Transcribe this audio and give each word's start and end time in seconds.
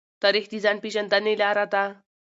تاریخ 0.23 0.45
د 0.49 0.53
ځان 0.63 0.77
پېژندنې 0.83 1.33
لاره 1.41 1.65
ده. 1.73 1.83